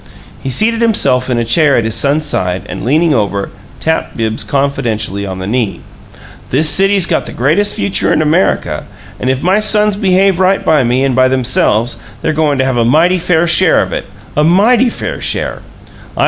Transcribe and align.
He 0.41 0.49
seated 0.49 0.81
himself 0.81 1.29
in 1.29 1.37
a 1.37 1.43
chair 1.43 1.75
at 1.77 1.83
his 1.83 1.93
son's 1.93 2.25
side 2.25 2.63
and, 2.67 2.81
leaning 2.81 3.13
over, 3.13 3.51
tapped 3.79 4.17
Bibbs 4.17 4.43
confidentially 4.43 5.27
on 5.27 5.37
the 5.37 5.45
knee. 5.45 5.81
"This 6.49 6.67
city's 6.71 7.05
got 7.05 7.27
the 7.27 7.31
greatest 7.31 7.75
future 7.75 8.11
in 8.11 8.19
America, 8.19 8.85
and 9.19 9.29
if 9.29 9.43
my 9.43 9.59
sons 9.59 9.95
behave 9.95 10.39
right 10.39 10.65
by 10.65 10.83
me 10.83 11.03
and 11.03 11.15
by 11.15 11.27
themselves 11.27 11.97
they're 12.23 12.33
goin' 12.33 12.57
to 12.57 12.65
have 12.65 12.77
a 12.77 12.83
mighty 12.83 13.19
fair 13.19 13.47
share 13.47 13.79
of 13.79 13.93
it 13.93 14.05
a 14.35 14.43
mighty 14.43 14.89
fair 14.89 15.21
share. 15.21 15.61